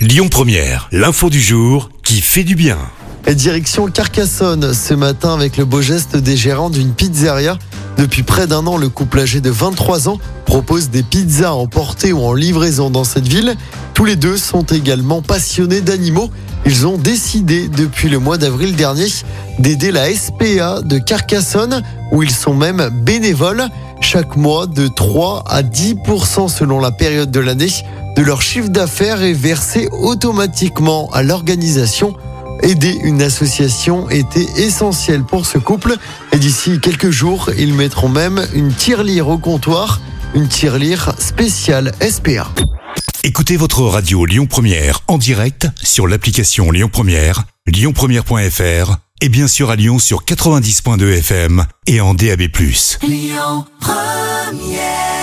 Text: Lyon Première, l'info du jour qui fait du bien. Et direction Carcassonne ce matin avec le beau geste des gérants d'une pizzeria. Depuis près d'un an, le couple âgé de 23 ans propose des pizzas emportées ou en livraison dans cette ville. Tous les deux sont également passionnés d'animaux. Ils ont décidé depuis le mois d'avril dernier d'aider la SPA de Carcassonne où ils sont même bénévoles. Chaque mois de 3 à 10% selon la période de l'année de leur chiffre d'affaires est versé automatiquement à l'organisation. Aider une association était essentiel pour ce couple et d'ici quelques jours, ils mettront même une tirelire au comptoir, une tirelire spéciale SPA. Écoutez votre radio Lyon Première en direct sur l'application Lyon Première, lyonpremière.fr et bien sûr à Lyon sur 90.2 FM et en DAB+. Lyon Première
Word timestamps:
Lyon 0.00 0.28
Première, 0.30 0.88
l'info 0.92 1.28
du 1.28 1.42
jour 1.42 1.90
qui 2.02 2.22
fait 2.22 2.42
du 2.42 2.54
bien. 2.54 2.78
Et 3.26 3.34
direction 3.34 3.84
Carcassonne 3.84 4.72
ce 4.72 4.94
matin 4.94 5.34
avec 5.34 5.58
le 5.58 5.66
beau 5.66 5.82
geste 5.82 6.16
des 6.16 6.38
gérants 6.38 6.70
d'une 6.70 6.94
pizzeria. 6.94 7.58
Depuis 7.98 8.22
près 8.22 8.46
d'un 8.46 8.66
an, 8.66 8.78
le 8.78 8.88
couple 8.88 9.18
âgé 9.18 9.42
de 9.42 9.50
23 9.50 10.08
ans 10.08 10.18
propose 10.46 10.88
des 10.88 11.02
pizzas 11.02 11.52
emportées 11.52 12.14
ou 12.14 12.22
en 12.22 12.32
livraison 12.32 12.88
dans 12.88 13.04
cette 13.04 13.28
ville. 13.28 13.54
Tous 13.92 14.06
les 14.06 14.16
deux 14.16 14.38
sont 14.38 14.62
également 14.62 15.20
passionnés 15.20 15.82
d'animaux. 15.82 16.30
Ils 16.64 16.86
ont 16.86 16.96
décidé 16.96 17.68
depuis 17.68 18.08
le 18.08 18.18
mois 18.18 18.38
d'avril 18.38 18.76
dernier 18.76 19.08
d'aider 19.58 19.92
la 19.92 20.14
SPA 20.14 20.80
de 20.80 20.96
Carcassonne 20.96 21.82
où 22.10 22.22
ils 22.22 22.30
sont 22.30 22.54
même 22.54 22.88
bénévoles. 23.04 23.68
Chaque 24.00 24.36
mois 24.36 24.66
de 24.66 24.88
3 24.88 25.44
à 25.46 25.62
10% 25.62 26.48
selon 26.48 26.80
la 26.80 26.90
période 26.90 27.30
de 27.30 27.40
l'année 27.40 27.68
de 28.16 28.22
leur 28.22 28.42
chiffre 28.42 28.68
d'affaires 28.68 29.22
est 29.22 29.32
versé 29.32 29.88
automatiquement 29.92 31.10
à 31.12 31.22
l'organisation. 31.22 32.14
Aider 32.62 32.98
une 33.02 33.22
association 33.22 34.10
était 34.10 34.46
essentiel 34.56 35.24
pour 35.24 35.46
ce 35.46 35.58
couple 35.58 35.96
et 36.32 36.38
d'ici 36.38 36.78
quelques 36.80 37.10
jours, 37.10 37.50
ils 37.56 37.74
mettront 37.74 38.08
même 38.08 38.46
une 38.54 38.72
tirelire 38.72 39.28
au 39.28 39.38
comptoir, 39.38 40.00
une 40.34 40.48
tirelire 40.48 41.14
spéciale 41.18 41.92
SPA. 42.00 42.48
Écoutez 43.22 43.56
votre 43.56 43.82
radio 43.82 44.24
Lyon 44.26 44.46
Première 44.46 45.00
en 45.08 45.18
direct 45.18 45.68
sur 45.82 46.06
l'application 46.06 46.70
Lyon 46.70 46.90
Première, 46.92 47.44
lyonpremière.fr 47.66 48.96
et 49.22 49.28
bien 49.28 49.48
sûr 49.48 49.70
à 49.70 49.76
Lyon 49.76 49.98
sur 49.98 50.24
90.2 50.24 51.18
FM 51.18 51.64
et 51.86 52.00
en 52.00 52.14
DAB+. 52.14 52.42
Lyon 53.02 53.64
Première 53.80 55.19